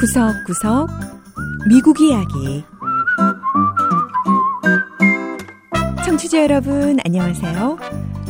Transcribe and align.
구석구석 0.00 0.88
미국 1.68 2.00
이야기 2.00 2.64
청취자 6.04 6.42
여러분 6.42 6.98
안녕하세요. 7.04 7.78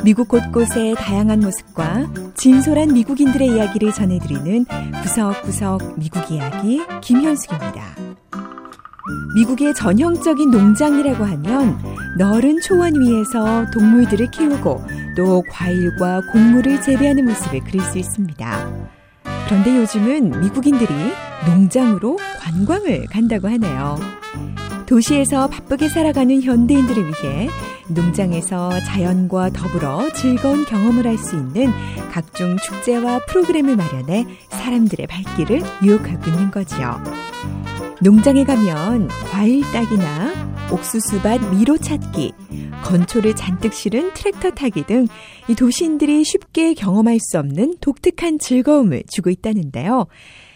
미국 0.05 0.29
곳곳의 0.29 0.95
다양한 0.97 1.41
모습과 1.41 2.07
진솔한 2.35 2.93
미국인들의 2.93 3.49
이야기를 3.49 3.93
전해드리는 3.93 4.67
구석구석 5.03 5.99
미국 5.99 6.31
이야기 6.31 6.81
김현숙입니다. 7.01 7.83
미국의 9.35 9.75
전형적인 9.75 10.51
농장이라고 10.51 11.25
하면 11.25 11.79
넓은 12.19 12.61
초원 12.61 13.01
위에서 13.01 13.71
동물들을 13.71 14.31
키우고 14.31 14.85
또 15.17 15.43
과일과 15.51 16.21
곡물을 16.33 16.83
재배하는 16.83 17.25
모습을 17.25 17.61
그릴 17.61 17.81
수 17.83 17.99
있습니다. 17.99 18.69
그런데 19.47 19.77
요즘은 19.79 20.41
미국인들이 20.41 20.93
농장으로 21.47 22.19
관광을 22.39 23.07
간다고 23.07 23.49
하네요. 23.49 23.99
도시에서 24.87 25.49
바쁘게 25.49 25.89
살아가는 25.89 26.43
현대인들을 26.43 27.03
위해 27.03 27.49
농장에서 27.89 28.71
자연과 28.81 29.51
더불어 29.51 30.11
즐거운 30.13 30.65
경험을 30.65 31.07
할 31.07 31.19
수 31.19 31.37
있는 31.37 31.73
각종 32.11 32.57
축제와 32.59 33.21
프로그램을 33.27 33.77
마련해 33.77 34.27
사람들의 34.51 35.07
발길을 35.07 35.63
유혹하고 35.83 36.31
있는 36.31 36.51
거지요. 36.51 37.03
농장에 38.01 38.45
가면 38.45 39.09
과일 39.31 39.63
따기나 39.73 40.52
옥수수밭 40.73 41.55
미로 41.55 41.77
찾기, 41.77 42.33
건초를 42.85 43.37
잔뜩 43.37 43.73
실은 43.73 44.13
트랙터 44.15 44.51
타기 44.51 44.85
등 44.87 45.07
이 45.49 45.55
도시인들이 45.55 46.25
쉽게 46.25 46.75
경험할 46.75 47.19
수 47.21 47.39
없는 47.39 47.75
독특한 47.81 48.39
즐거움을 48.39 49.03
주고 49.09 49.31
있다는데요. 49.31 50.07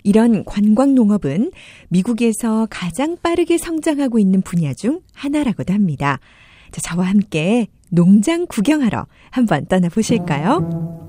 이런 0.05 0.45
관광 0.45 0.95
농업은 0.95 1.51
미국에서 1.89 2.69
가장 2.71 3.17
빠르게 3.21 3.59
성장하고 3.59 4.19
있는 4.19 4.43
분야 4.43 4.73
중 4.75 5.01
하나라고도 5.15 5.75
합니다. 5.75 6.21
자, 6.71 6.81
저와 6.81 7.07
함께 7.07 7.67
농장 7.91 8.47
구경하러 8.47 9.07
한번 9.31 9.67
떠나보실까요? 9.67 11.07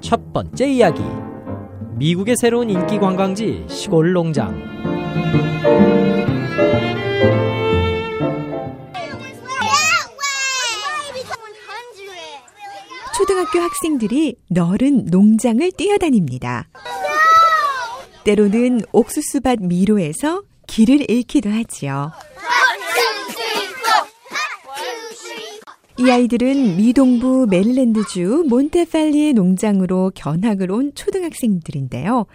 첫 0.00 0.32
번째 0.32 0.72
이야기. 0.72 1.02
미국의 1.96 2.36
새로운 2.36 2.68
인기 2.68 2.98
관광지 2.98 3.64
시골 3.68 4.12
농장. 4.12 4.60
초등학교 13.22 13.60
학생들이 13.60 14.34
너른 14.48 15.04
농장을 15.04 15.70
뛰어다닙니다. 15.76 16.68
때로는 18.24 18.80
옥수수밭 18.90 19.60
미로에서 19.60 20.42
길을 20.66 21.08
잃기도 21.08 21.48
하지요. 21.48 22.10
이 26.00 26.10
아이들은 26.10 26.76
미동부 26.76 27.46
메릴랜드주 27.48 28.46
몬테팔리의 28.48 29.34
농장으로 29.34 30.10
견학을 30.16 30.72
온 30.72 30.92
초등학생들인데요. 30.96 32.26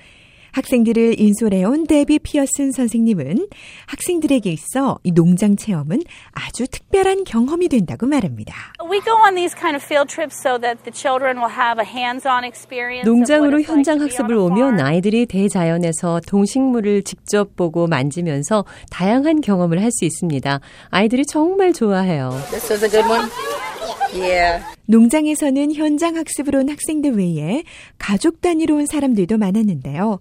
학생들을 0.58 1.20
인솔해온 1.20 1.86
데비 1.86 2.18
피어슨 2.18 2.72
선생님은 2.72 3.48
학생들에게 3.86 4.50
있어 4.50 4.98
이 5.04 5.12
농장 5.12 5.56
체험은 5.56 6.02
아주 6.32 6.68
특별한 6.68 7.26
경험이 7.26 7.68
된다고 7.70 8.08
말합니다. 8.08 8.56
농장으로 13.06 13.62
현장 13.62 14.02
학습을 14.02 14.36
오면 14.36 14.80
아이들이 14.80 15.28
대자연에서 15.28 16.22
동식물을 16.28 17.04
직접 17.04 17.56
보고 17.56 17.86
만지면서 17.86 18.66
다양한 18.90 19.42
경험을 19.42 19.82
할 19.82 19.88
수 19.92 20.06
있습니다. 20.06 20.60
아이들이 20.90 21.26
정말 21.26 21.74
좋아해요. 21.74 22.32
Yeah. 24.14 24.64
농장에서는 24.86 25.74
현장 25.74 26.16
학습을 26.18 26.56
온 26.56 26.70
학생들 26.70 27.18
외에 27.18 27.64
가족 27.98 28.42
단위로 28.42 28.76
온 28.76 28.86
사람들도 28.86 29.38
많았는데요. 29.38 30.20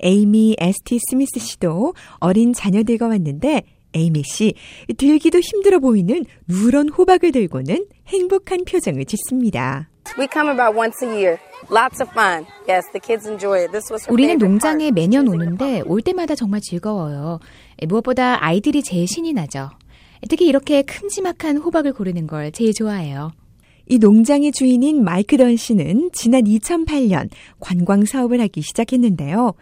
에이미 0.00 0.56
에스티 0.58 0.98
스미스 1.10 1.40
씨도 1.40 1.94
어린 2.18 2.52
자녀들과 2.52 3.08
왔는데 3.08 3.62
에이미 3.94 4.22
씨 4.24 4.54
들기도 4.96 5.40
힘들어 5.40 5.78
보이는 5.78 6.24
누런 6.48 6.88
호박을 6.88 7.32
들고는 7.32 7.86
행복한 8.08 8.64
표정을 8.64 9.04
짓습니다. 9.04 9.88
We 10.18 10.28
come 10.32 10.50
about 10.50 10.76
once 10.76 11.02
a 11.02 11.08
year. 11.08 11.38
Lots 11.70 12.02
of 12.02 12.10
fun. 12.12 12.44
Yes, 12.68 12.86
the 12.92 13.00
kids 13.00 13.26
enjoy 13.26 13.60
it. 13.62 13.72
This 13.72 13.90
was 13.92 14.06
우리는 14.10 14.36
농장에 14.36 14.90
매년 14.90 15.28
오는데 15.28 15.82
올 15.86 16.02
때마다 16.02 16.34
정말 16.34 16.60
즐거워요. 16.60 17.40
무엇보다 17.88 18.44
아이들이 18.44 18.82
제일 18.82 19.08
신이 19.08 19.32
나죠. 19.32 19.70
특히 20.28 20.46
이렇게 20.46 20.82
큼지막한 20.82 21.56
호박을 21.58 21.92
고르는 21.92 22.26
걸 22.26 22.52
제일 22.52 22.72
좋아해요. 22.74 23.32
이 23.86 23.98
농장의 23.98 24.52
주인인 24.52 25.04
마이크 25.04 25.36
던 25.36 25.56
씨는 25.56 26.10
지난 26.12 26.44
2008년 26.44 27.28
관광 27.60 28.04
사업을 28.04 28.40
하기 28.40 28.62
시작했는데요. 28.62 29.52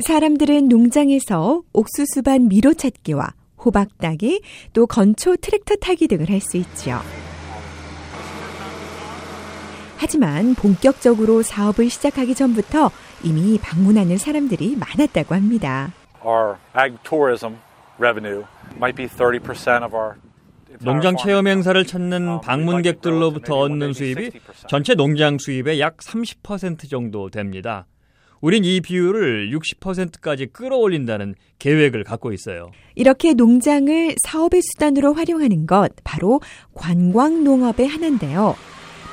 사람들은 0.00 0.68
농장에서 0.68 1.62
옥수수밭 1.72 2.42
미로 2.42 2.74
찾기와 2.74 3.34
호박 3.64 3.98
따기, 3.98 4.42
또 4.72 4.86
건초 4.86 5.36
트랙터 5.36 5.76
타기 5.76 6.08
등을 6.08 6.28
할 6.30 6.40
수 6.40 6.56
있지요. 6.56 7.00
하지만 9.98 10.54
본격적으로 10.56 11.42
사업을 11.42 11.88
시작하기 11.88 12.34
전부터 12.34 12.90
이미 13.22 13.56
방문하는 13.62 14.18
사람들이 14.18 14.76
많았다고 14.76 15.34
합니다. 15.34 15.92
Our 16.24 16.56
ag 16.76 16.96
tourism 17.08 17.58
revenue 17.98 18.42
might 18.76 18.96
be 18.96 19.06
30% 19.06 19.84
of 19.84 19.94
our 19.94 20.14
농장 20.80 21.16
체험 21.16 21.46
행사를 21.46 21.84
찾는 21.86 22.40
방문객들로부터 22.40 23.56
얻는 23.58 23.92
수입이 23.92 24.32
전체 24.68 24.94
농장 24.94 25.38
수입의 25.38 25.78
약 25.78 25.98
30% 25.98 26.90
정도 26.90 27.30
됩니다. 27.30 27.86
우린 28.42 28.64
이 28.64 28.80
비율을 28.80 29.50
60%까지 29.52 30.46
끌어올린다는 30.46 31.36
계획을 31.60 32.02
갖고 32.02 32.32
있어요. 32.32 32.72
이렇게 32.96 33.34
농장을 33.34 34.16
사업의 34.26 34.60
수단으로 34.62 35.14
활용하는 35.14 35.66
것 35.66 35.92
바로 36.02 36.40
관광 36.74 37.44
농업의 37.44 37.86
하나인데요. 37.86 38.56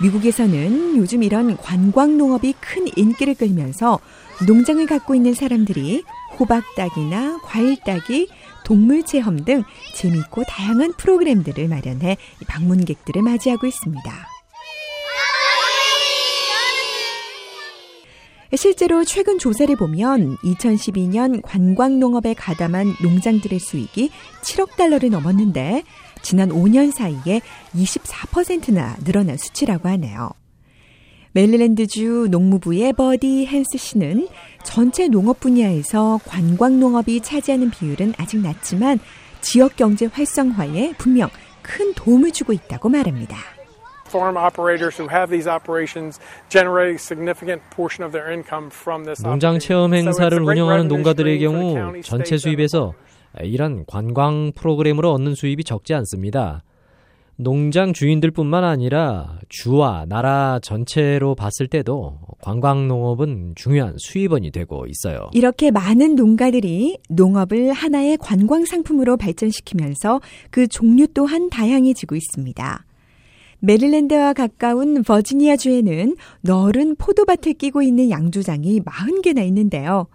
미국에서는 0.01 0.97
요즘 0.97 1.22
이런 1.22 1.56
관광 1.57 2.17
농업이 2.17 2.53
큰 2.59 2.88
인기를 2.95 3.35
끌면서 3.35 4.00
농장을 4.47 4.84
갖고 4.88 5.13
있는 5.13 5.34
사람들이 5.35 6.03
호박 6.40 6.63
따기나 6.75 7.40
과일 7.44 7.78
따기, 7.85 8.29
동물 8.66 9.03
체험 9.03 9.44
등 9.46 9.63
재미있고 9.94 10.44
다양한 10.47 10.94
프로그램들을 10.97 11.67
마련해 11.67 12.17
방문객들을 12.47 13.22
맞이하고 13.22 13.67
있습니다. 13.67 14.28
실제로 18.55 19.05
최근 19.05 19.37
조사를 19.37 19.75
보면 19.75 20.37
2012년 20.37 21.41
관광농업에 21.43 22.33
가담한 22.33 22.95
농장들의 23.01 23.59
수익이 23.59 24.09
7억 24.41 24.75
달러를 24.75 25.11
넘었는데 25.11 25.83
지난 26.23 26.49
5년 26.49 26.91
사이에 26.91 27.41
24%나 27.75 28.97
늘어난 29.03 29.37
수치라고 29.37 29.87
하네요. 29.89 30.31
메릴랜드주 31.33 32.27
농무부의 32.31 32.93
버디 32.93 33.45
헨스 33.45 33.77
씨는 33.77 34.27
전체 34.63 35.07
농업 35.07 35.39
분야에서 35.39 36.19
관광 36.25 36.79
농업이 36.79 37.21
차지하는 37.21 37.69
비율은 37.69 38.13
아직 38.17 38.39
낮지만 38.39 38.99
지역 39.41 39.75
경제 39.75 40.07
활성화에 40.07 40.93
분명 40.97 41.29
큰 41.61 41.93
도움을 41.93 42.31
주고 42.31 42.51
있다고 42.51 42.89
말합니다. 42.89 43.59
Farm 44.09 44.38
operators 44.38 45.00
who 45.00 45.08
have 45.08 45.29
these 45.29 45.47
operations 45.47 46.20
generate 46.50 46.96
a 46.96 47.00
significant 47.00 47.61
portion 47.70 48.03
of 48.03 48.11
their 48.11 48.32
income 48.32 48.70
from 48.72 49.06
this. 49.06 49.22
농장 49.22 49.59
체험 49.59 49.94
행사를 49.94 50.38
운영하는 50.41 50.88
농가들의 50.88 51.40
경우 51.40 52.02
전체 52.02 52.38
수입에서 52.38 52.94
이런 53.41 53.85
관광 53.85 54.52
프로그램으로 54.56 55.11
얻는 55.14 55.35
수입이 55.35 55.64
적지 55.64 55.94
않습니다. 55.94 56.64
농장 57.41 57.94
주인들뿐만 57.94 58.66
아니라 58.66 59.40
주와 59.47 60.06
나라 60.09 60.59
전체로 60.62 61.35
봤을 61.35 61.67
때도 61.67 62.20
관광 62.41 62.90
농업은 62.90 63.53
중요한 63.55 63.96
수입원이 63.97 64.52
되고 64.52 64.85
있어요. 64.88 65.29
이렇게 65.32 65.72
많은 65.72 66.16
농가들이 66.16 66.97
농업을 67.08 67.72
하나의 67.72 68.17
관광 68.17 68.66
상품으로 68.66 69.16
발전시키면서 69.16 70.20
그 70.52 70.67
종류 70.67 71.08
또한 71.08 71.50
다양해지고 71.50 72.17
있습니다. 72.17 72.85
메릴랜드와 73.59 74.34
가까운 74.34 75.03
버지니아주에는 75.03 76.16
넓은 76.41 76.96
포도밭을 76.96 77.53
끼고 77.53 77.82
있는 77.82 78.09
양조장이 78.09 78.82
40개나 78.82 79.46
있는데요. 79.47 80.08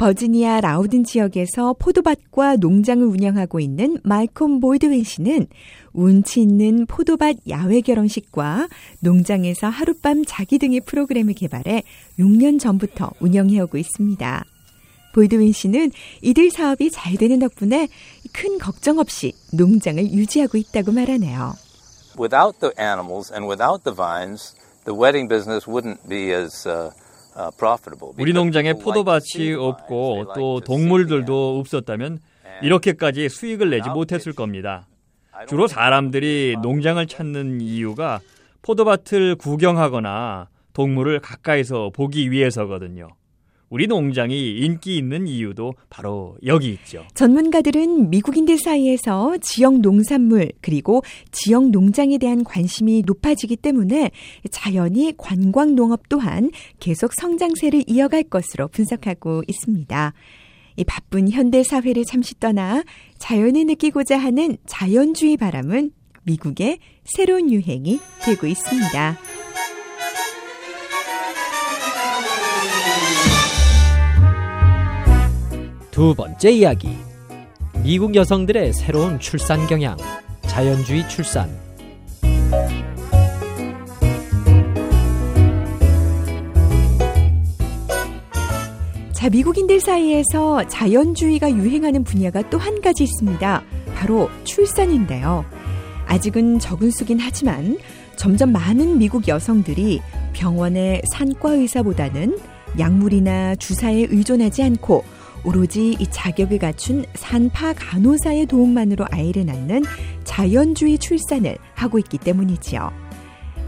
버지니아 0.00 0.62
라우든 0.62 1.04
지역에서 1.04 1.74
포도밭과 1.78 2.56
농장을 2.56 3.06
운영하고 3.06 3.60
있는 3.60 3.98
말콤 4.02 4.60
볼드윈 4.60 5.04
씨는 5.04 5.46
운치 5.92 6.40
있는 6.40 6.86
포도밭 6.86 7.36
야외 7.50 7.82
결혼식과 7.82 8.68
농장에서 9.00 9.68
하룻밤 9.68 10.24
자기 10.26 10.58
등의 10.58 10.80
프로그램을 10.86 11.34
개발해 11.34 11.82
6년 12.18 12.58
전부터 12.58 13.10
운영해오고 13.20 13.76
있습니다. 13.76 14.44
볼드윈 15.12 15.52
씨는 15.52 15.90
이들 16.22 16.50
사업이 16.50 16.90
잘 16.90 17.16
되는 17.16 17.38
덕분에 17.38 17.88
큰 18.32 18.56
걱정 18.58 18.98
없이 18.98 19.34
농장을 19.52 20.12
유지하고 20.12 20.56
있다고 20.56 20.92
말하네요. 20.92 21.52
Without 22.18 22.60
the 22.60 22.72
animals 22.78 23.30
and 23.30 23.46
without 23.46 23.84
the 23.84 23.94
vines, 23.94 24.54
the 24.84 24.94
wedding 24.94 25.28
business 25.28 25.66
wouldn't 25.66 26.08
be 26.08 26.32
as 26.32 26.66
uh, 26.68 26.90
우리 28.18 28.32
농장에 28.32 28.74
포도밭이 28.74 29.54
없고 29.54 30.32
또 30.34 30.60
동물들도 30.60 31.60
없었다면 31.60 32.18
이렇게까지 32.62 33.28
수익을 33.28 33.70
내지 33.70 33.88
못했을 33.88 34.32
겁니다. 34.32 34.88
주로 35.48 35.66
사람들이 35.66 36.56
농장을 36.60 37.06
찾는 37.06 37.60
이유가 37.60 38.20
포도밭을 38.62 39.36
구경하거나 39.36 40.48
동물을 40.72 41.20
가까이서 41.20 41.90
보기 41.94 42.30
위해서거든요. 42.30 43.08
우리 43.70 43.86
농장이 43.86 44.58
인기 44.58 44.96
있는 44.96 45.28
이유도 45.28 45.74
바로 45.88 46.36
여기 46.44 46.70
있죠. 46.72 47.06
전문가들은 47.14 48.10
미국인들 48.10 48.58
사이에서 48.58 49.36
지역 49.40 49.78
농산물 49.78 50.50
그리고 50.60 51.02
지역 51.30 51.70
농장에 51.70 52.18
대한 52.18 52.42
관심이 52.42 53.04
높아지기 53.06 53.56
때문에 53.56 54.10
자연히 54.50 55.14
관광 55.16 55.76
농업 55.76 56.08
또한 56.08 56.50
계속 56.80 57.12
성장세를 57.14 57.84
이어갈 57.86 58.24
것으로 58.24 58.66
분석하고 58.66 59.44
있습니다. 59.46 60.14
이 60.76 60.84
바쁜 60.84 61.30
현대 61.30 61.62
사회를 61.62 62.04
잠시 62.04 62.38
떠나 62.40 62.82
자연을 63.18 63.66
느끼고자 63.66 64.18
하는 64.18 64.56
자연주의 64.66 65.36
바람은 65.36 65.92
미국의 66.24 66.78
새로운 67.04 67.52
유행이 67.52 68.00
되고 68.24 68.46
있습니다. 68.48 69.39
두 76.00 76.14
번째 76.14 76.50
이야기. 76.50 76.96
미국 77.84 78.14
여성들의 78.14 78.72
새로운 78.72 79.20
출산 79.20 79.66
경향. 79.66 79.98
자연주의 80.40 81.06
출산. 81.10 81.46
자, 89.12 89.28
미국인들 89.28 89.78
사이에서 89.78 90.66
자연주의가 90.68 91.52
유행하는 91.52 92.02
분야가 92.02 92.48
또 92.48 92.56
한 92.56 92.80
가지 92.80 93.04
있습니다. 93.04 93.62
바로 93.94 94.30
출산인데요. 94.44 95.44
아직은 96.06 96.60
적은 96.60 96.92
수긴 96.92 97.18
하지만 97.20 97.76
점점 98.16 98.52
많은 98.52 98.96
미국 98.96 99.28
여성들이 99.28 100.00
병원의 100.32 101.02
산과 101.12 101.50
의사보다는 101.56 102.38
약물이나 102.78 103.56
주사에 103.56 104.06
의존하지 104.08 104.62
않고 104.62 105.19
오로지 105.44 105.96
이 105.98 106.06
자격을 106.10 106.58
갖춘 106.58 107.04
산파 107.14 107.74
간호사의 107.74 108.46
도움만으로 108.46 109.06
아이를 109.10 109.46
낳는 109.46 109.82
자연주의 110.24 110.98
출산을 110.98 111.56
하고 111.74 111.98
있기 111.98 112.18
때문이지요. 112.18 112.90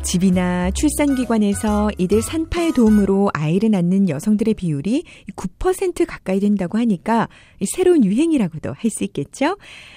집이나 0.02 0.70
출산기관에서 0.72 1.92
이들 1.96 2.22
산파의 2.22 2.72
도움으로 2.72 3.30
아이를 3.34 3.70
낳는 3.70 4.08
여성들의 4.08 4.54
비율이 4.54 5.04
9% 5.36 6.06
가까이 6.06 6.40
된다고 6.40 6.76
하니까 6.78 7.28
새로운 7.74 8.04
유행이라고도 8.04 8.74
할 8.76 8.90
수 8.90 9.04
있겠죠? 9.04 9.56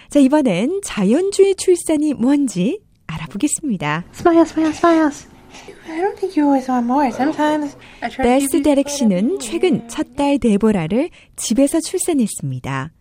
자, 0.10 0.20
이번엔 0.20 0.82
자연주의 0.84 1.56
출산이 1.56 2.14
뭔지 2.14 2.80
알아보겠습니다. 3.08 4.06
Smile, 4.14 4.42
smile, 4.48 4.74
smile. 4.76 5.35
베스 8.24 8.62
데렉 8.64 8.90
씨는 8.90 9.40
최근 9.40 9.88
첫 9.88 10.16
딸 10.16 10.40
데보라를 10.40 11.10
집에서 11.36 11.80
출산했습니다. 11.80 12.92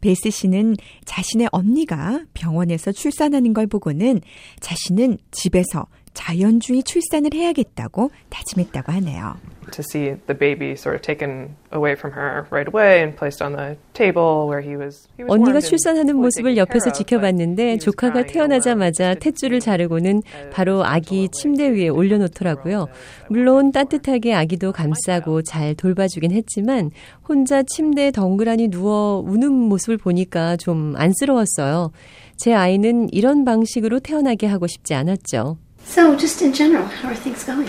베스 0.00 0.30
씨는 0.30 0.76
자신의 1.04 1.48
언니가 1.52 2.24
병원에서 2.34 2.92
출산하는 2.92 3.54
걸 3.54 3.66
보고는 3.66 4.20
자신은 4.60 5.18
집에서 5.30 5.86
자연주의 6.14 6.82
출산을 6.82 7.34
해야겠다고 7.34 8.10
다짐했다고 8.30 8.92
하네요. 8.92 9.36
to 9.70 9.82
see 9.82 10.14
the 10.26 10.36
baby 10.38 10.72
sort 10.72 10.94
of 10.94 11.02
taken 11.02 11.56
away 11.72 11.94
from 11.94 12.12
her 12.12 12.46
right 12.50 12.68
away 12.68 13.00
and 13.00 13.16
placed 13.16 13.42
on 13.42 13.56
the 13.56 13.76
table 13.92 14.46
where 14.46 14.60
he 14.60 14.76
was. 14.76 15.08
He 15.16 15.24
was 15.24 15.32
언니가 15.32 15.60
출산하는 15.60 16.16
모습을 16.16 16.56
옆에서 16.56 16.92
지켜봤는데 16.92 17.78
조카가 17.78 18.26
태어나자마자. 18.26 19.14
탯줄을 19.14 19.60
자르고는 19.60 20.22
바로 20.52 20.84
아기 20.84 21.28
침대 21.30 21.70
위에 21.70 21.88
올려놓더라고요. 21.88 22.88
물론 23.28 23.72
따뜻하게 23.72 24.34
아기도 24.34 24.72
감싸고 24.72 25.42
잘 25.42 25.74
돌봐주긴 25.74 26.32
했지만 26.32 26.90
혼자 27.28 27.62
침대에 27.62 28.10
덩그라니 28.10 28.68
누워 28.68 29.22
우는 29.26 29.52
모습을 29.52 29.96
보니까 29.96 30.56
좀 30.56 30.94
안쓰러웠어요. 30.96 31.90
제 32.36 32.52
아이는 32.52 33.08
이런 33.12 33.44
방식으로 33.44 34.00
태어나게 34.00 34.46
하고 34.46 34.66
싶지 34.66 34.94
않았죠. 34.94 35.56
So, 35.84 36.16
just 36.16 36.42
in 36.44 36.52
general, 36.52 36.86
how 36.86 37.08
are 37.08 37.16
things 37.16 37.44
going? 37.44 37.68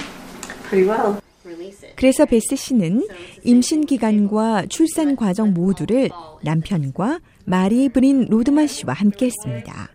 Pretty 0.69 0.87
well. 0.87 1.19
Release 1.45 1.83
it. 1.83 1.95
그래서 1.95 2.25
베스 2.25 2.55
씨는 2.55 3.07
임신 3.43 3.85
기간과 3.85 4.65
출산 4.67 5.15
과정 5.15 5.53
모두를 5.53 6.09
남편과 6.41 7.19
마리 7.45 7.89
브린 7.89 8.25
로드만 8.29 8.67
씨와 8.67 8.93
함께 8.93 9.27
했습니다. 9.27 9.89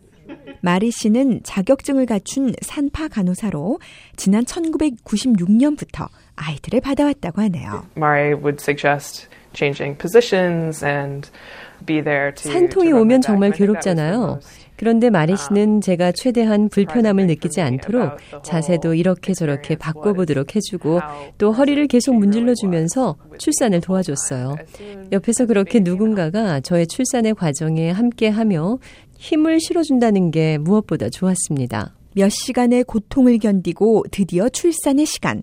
마리 0.61 0.91
씨는 0.91 1.41
자격증을 1.43 2.07
갖춘 2.07 2.55
산파 2.61 3.09
간호사로 3.09 3.81
지난 4.17 4.45
1996년부터 4.45 6.09
아이들을 6.37 6.81
받아왔다고 6.83 7.43
하네요. 7.43 7.87
Mari 7.97 8.35
would 8.35 8.59
suggest 8.61 9.27
changing 9.55 9.99
positions 9.99 10.85
and 10.85 11.29
be 11.87 12.01
there 12.03 12.33
to. 12.35 12.53
산통이 12.53 12.93
오면. 12.93 13.23
정말 13.23 13.51
괴롭잖아요. 13.51 14.39
그런데 14.81 15.11
마리 15.11 15.37
씨는 15.37 15.83
제가 15.83 16.11
최대한 16.13 16.71
불편함을 16.71 17.27
느끼지 17.27 17.61
않도록 17.61 18.17
자세도 18.43 18.95
이렇게 18.95 19.35
저렇게 19.35 19.77
바꿔보도록 19.77 20.57
해주고 20.57 21.01
또 21.37 21.53
허리를 21.53 21.87
계속 21.87 22.15
문질러주면서 22.15 23.17
출산을 23.37 23.83
도와줬어요. 23.83 24.57
옆에서 25.13 25.45
그렇게 25.45 25.81
누군가가 25.81 26.61
저의 26.61 26.87
출산의 26.87 27.35
과정에 27.35 27.91
함께하며 27.91 28.79
힘을 29.19 29.61
실어준다는 29.61 30.31
게 30.31 30.57
무엇보다 30.57 31.11
좋았습니다. 31.11 31.95
몇 32.15 32.31
시간의 32.31 32.85
고통을 32.85 33.37
견디고 33.37 34.05
드디어 34.11 34.49
출산의 34.49 35.05
시간. 35.05 35.43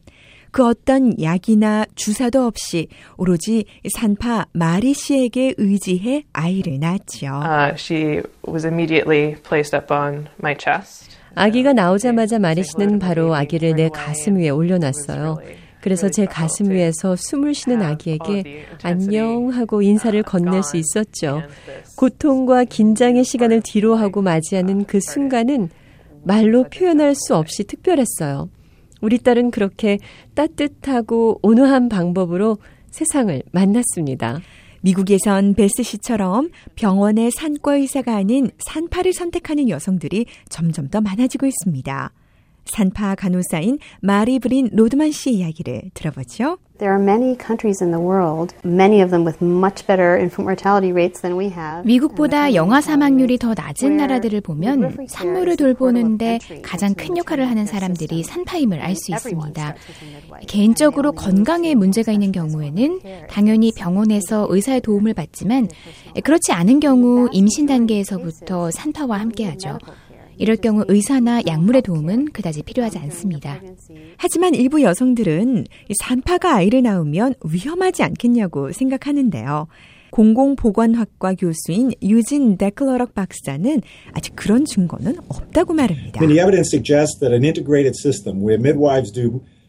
그 0.57 0.65
어떤 0.65 1.21
약이나 1.21 1.85
주사도 1.93 2.43
없이 2.43 2.87
오로지 3.15 3.65
산파 3.93 4.47
마리 4.53 4.95
씨에게 4.95 5.53
의지해 5.55 6.23
아이를 6.33 6.79
낳았지요. 6.79 7.41
Uh, 7.43 7.75
she 7.75 8.23
was 8.47 8.65
immediately 8.65 9.35
placed 9.47 9.75
up 9.75 9.93
on 9.93 10.25
my 10.39 10.55
chest. 10.59 11.15
아기가 11.35 11.73
나오자마자 11.73 12.39
마리 12.39 12.63
씨는 12.63 12.97
바로 12.97 13.35
아기를 13.35 13.75
내 13.75 13.89
가슴 13.89 14.37
위에 14.37 14.49
올려놨어요. 14.49 15.37
그래서 15.79 16.09
제 16.09 16.25
가슴 16.25 16.71
위에서 16.71 17.15
숨을 17.15 17.53
쉬는 17.53 17.83
아기에게 17.83 18.65
안녕 18.81 19.49
하고 19.49 19.83
인사를 19.83 20.23
건넬 20.23 20.63
수 20.63 20.77
있었죠. 20.77 21.43
고통과 21.97 22.63
긴장의 22.63 23.25
시간을 23.25 23.61
뒤로하고 23.61 24.23
맞이하는 24.23 24.85
그 24.85 24.99
순간은 25.01 25.69
말로 26.23 26.63
표현할 26.63 27.13
수 27.13 27.35
없이 27.35 27.63
특별했어요. 27.63 28.49
우리 29.01 29.17
딸은 29.17 29.51
그렇게 29.51 29.97
따뜻하고 30.33 31.39
온화한 31.41 31.89
방법으로 31.89 32.57
세상을 32.91 33.43
만났습니다. 33.51 34.39
미국에선 34.81 35.53
베스 35.55 35.83
씨처럼 35.83 36.49
병원의 36.75 37.31
산과 37.31 37.75
의사가 37.75 38.15
아닌 38.15 38.49
산파를 38.59 39.13
선택하는 39.13 39.69
여성들이 39.69 40.25
점점 40.49 40.87
더 40.87 41.01
많아지고 41.01 41.45
있습니다. 41.45 42.11
산파 42.71 43.15
간호사인 43.15 43.79
마리 44.01 44.39
브린 44.39 44.69
로드만 44.73 45.11
씨의 45.11 45.37
이야기를 45.37 45.91
들어보죠. 45.93 46.57
There 46.79 46.93
are 46.93 47.01
many 47.03 47.35
countries 47.35 47.83
in 47.83 47.91
the 47.91 47.99
world, 47.99 48.53
many 48.63 49.01
of 49.01 49.09
them 49.09 49.25
with 49.25 49.43
much 49.43 49.87
better 49.87 50.13
infant 50.13 50.45
mortality 50.45 50.91
rates 50.91 51.21
than 51.21 51.35
we 51.35 51.47
have. 51.49 51.81
미국보다 51.83 52.53
영아 52.53 52.81
사망률이 52.81 53.39
더 53.39 53.55
낮은 53.57 53.97
나라들을 53.97 54.41
보면 54.41 55.07
산모를 55.09 55.57
돌보는데 55.57 56.37
가장 56.61 56.93
큰 56.93 57.17
역할을 57.17 57.49
하는 57.49 57.65
사람들이 57.65 58.21
산파임을 58.21 58.79
알 58.79 58.93
수 58.95 59.11
있습니다. 59.11 59.73
개인적으로 60.47 61.13
건강에 61.13 61.73
문제가 61.73 62.11
있는 62.11 62.31
경우에는 62.31 62.99
당연히 63.27 63.71
병원에서 63.75 64.45
의사의 64.47 64.81
도움을 64.81 65.15
받지만 65.15 65.69
그렇지 66.23 66.51
않은 66.51 66.79
경우 66.79 67.27
임신 67.31 67.65
단계에서부터 67.65 68.69
산파와 68.69 69.19
함께하죠. 69.19 69.79
이럴 70.37 70.55
경우 70.57 70.83
의사나 70.87 71.41
약물의 71.47 71.81
도움은 71.81 72.31
그다지 72.31 72.63
필요하지 72.63 72.97
않습니다. 72.99 73.61
하지만 74.17 74.55
일부 74.55 74.81
여성들은 74.81 75.65
산파가 75.99 76.55
아이를 76.55 76.83
낳으면 76.83 77.33
위험하지 77.43 78.03
않겠냐고 78.03 78.71
생각하는데요. 78.71 79.67
공공보건학과 80.11 81.33
교수인 81.35 81.91
유진 82.01 82.57
데클러럭 82.57 83.13
박사는 83.13 83.81
아직 84.13 84.35
그런 84.35 84.65
증거는 84.65 85.17
없다고 85.27 85.73
말합니다. 85.73 86.19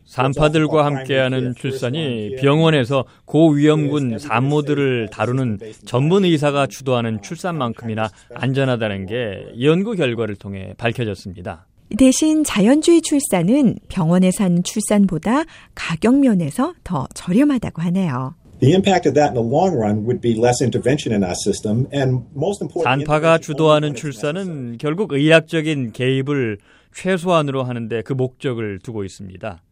산파들과 0.09 0.87
함께하는 0.87 1.55
출산이 1.55 2.37
병원에서 2.41 3.05
고위험군 3.27 4.19
산모들을 4.19 5.11
다루는 5.13 5.59
전문 5.85 6.25
의사가 6.25 6.67
주도하는 6.67 7.21
출산만큼이나 7.21 8.09
안전하다는 8.35 9.07
게 9.07 9.47
연구 9.63 9.95
결과를 9.95 10.37
통해 10.37 10.73
밝혀졌습니다. 10.79 11.67
대신 11.99 12.43
자연주의 12.43 13.03
출산은 13.03 13.77
병원에서 13.89 14.45
하는 14.45 14.63
출산보다 14.63 15.45
가격 15.75 16.19
면에서 16.19 16.75
더 16.85 17.07
저렴하다고 17.15 17.83
하네요. 17.83 18.35
The 18.61 18.75
impact 18.75 19.09
of 19.09 19.15
that 19.15 19.33
in 19.33 19.35
the 19.35 19.47
long 19.47 19.77
run 19.77 20.05
would 20.05 20.21
be 20.21 20.33
less 20.33 20.63
intervention 20.63 21.15
in 21.15 21.23
our 21.23 21.37
system 21.37 21.87
and 21.95 22.25
most 22.35 22.63
important 22.63 22.83
산파가 22.83 23.39
주도하는 23.39 23.95
출산은 23.95 24.79
결국 24.79 25.13
의학적인 25.13 25.93
개입을 25.93 26.59
최소한으로 26.95 27.63
하는데 27.63 28.03
그 28.03 28.15
목적을 28.15 28.81
두고 28.83 29.05
있습니다. 29.05 29.63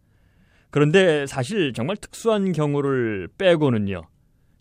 그런데 0.70 1.26
사실 1.26 1.72
정말 1.72 1.96
특수한 1.96 2.52
경우를 2.52 3.28
빼고는요. 3.38 4.02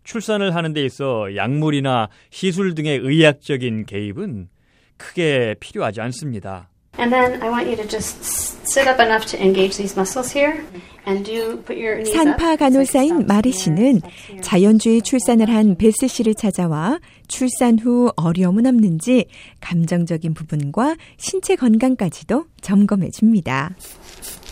출산을 0.04 0.56
하는 0.56 0.74
데 0.74 0.86
있어 0.86 1.36
약물이나 1.36 2.10
시술 2.30 2.76
등의 2.76 3.00
의학적인 3.00 3.86
개입은 3.86 4.50
크게 4.98 5.56
필요하지 5.60 6.02
않습니다. 6.02 6.70
And 6.98 7.12
then 7.14 7.42
I 7.42 7.50
want 7.50 7.68
you 7.68 7.76
to 7.76 7.86
just 7.86 8.24
sit 8.64 8.88
up 8.88 9.02
enough 9.02 9.26
to 9.32 9.38
engage 9.38 9.76
these 9.76 9.98
muscles 9.98 10.32
here 10.32 10.64
and 11.06 11.26
do 11.26 11.58
put 11.64 11.76
your 11.76 11.98
knees 11.98 12.16
up. 12.16 12.24
산파 12.24 12.56
간호사인 12.56 13.26
마리 13.28 13.52
씨는 13.52 14.00
자연주의 14.42 15.02
출산을 15.02 15.50
한 15.50 15.76
베스 15.76 16.08
씨를 16.08 16.36
찾아와 16.36 17.00
출산 17.28 17.78
후 17.80 18.14
어려움은 18.16 18.66
없는지 18.66 19.26
감정적인 19.60 20.34
부분과 20.34 20.96
신체 21.18 21.58
건강까지도 21.58 22.46
점검해 22.62 23.10
줍니다. 23.12 23.76
Over 23.76 24.24
60. 24.24 24.46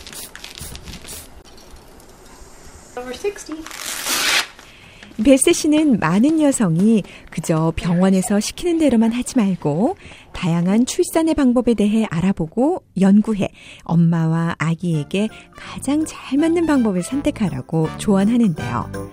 베스 5.22 5.52
씨는 5.52 6.00
많은 6.00 6.40
여성이 6.40 7.02
그저 7.30 7.72
병원에서 7.76 8.40
시키는 8.40 8.78
대로만 8.78 9.12
하지 9.12 9.36
말고 9.36 9.96
다양한 10.32 10.86
출산의 10.86 11.34
방법에 11.34 11.74
대해 11.74 12.06
알아보고 12.10 12.82
연구해 13.00 13.48
엄마와 13.84 14.56
아기에게 14.58 15.28
가장 15.56 16.04
잘 16.04 16.38
맞는 16.38 16.66
방법을 16.66 17.02
선택하라고 17.02 17.88
조언하는데요. 17.98 19.12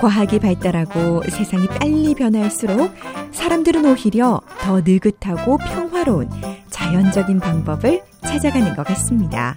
과학이 0.00 0.38
발달하고 0.38 1.22
세상이 1.28 1.66
빨리 1.68 2.14
변할수록 2.14 2.92
사람들은 3.32 3.84
오히려 3.84 4.40
더 4.60 4.80
느긋하고 4.80 5.58
평화로운 5.58 6.30
자연적인 6.70 7.40
방법을 7.40 8.02
찾아가는 8.22 8.74
것 8.74 8.86
같습니다. 8.86 9.56